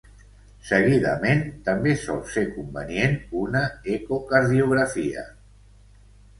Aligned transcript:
Seguidament 0.69 1.43
també 1.67 1.93
sol 2.05 2.23
ser 2.37 2.45
convenient 2.57 3.15
una 3.43 3.63
ecocardiografia. 3.99 5.31